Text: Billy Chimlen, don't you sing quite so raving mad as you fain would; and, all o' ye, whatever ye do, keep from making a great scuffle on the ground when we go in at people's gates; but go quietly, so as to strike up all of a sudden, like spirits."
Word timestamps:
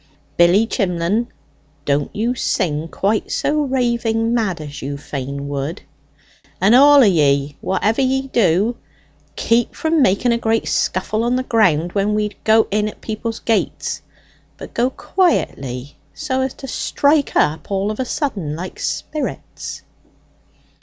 Billy 0.35 0.65
Chimlen, 0.65 1.27
don't 1.85 2.09
you 2.15 2.33
sing 2.33 2.87
quite 2.87 3.29
so 3.31 3.61
raving 3.61 4.33
mad 4.33 4.59
as 4.59 4.81
you 4.81 4.97
fain 4.97 5.47
would; 5.47 5.83
and, 6.59 6.73
all 6.73 7.01
o' 7.01 7.03
ye, 7.03 7.55
whatever 7.61 8.01
ye 8.01 8.25
do, 8.29 8.75
keep 9.35 9.75
from 9.75 10.01
making 10.01 10.31
a 10.31 10.39
great 10.39 10.67
scuffle 10.67 11.23
on 11.23 11.35
the 11.35 11.43
ground 11.43 11.91
when 11.91 12.15
we 12.15 12.31
go 12.45 12.65
in 12.71 12.87
at 12.87 12.99
people's 13.01 13.37
gates; 13.41 14.01
but 14.57 14.73
go 14.73 14.89
quietly, 14.89 15.95
so 16.15 16.41
as 16.41 16.55
to 16.55 16.67
strike 16.67 17.35
up 17.35 17.69
all 17.69 17.91
of 17.91 17.99
a 17.99 18.05
sudden, 18.05 18.55
like 18.55 18.79
spirits." 18.79 19.83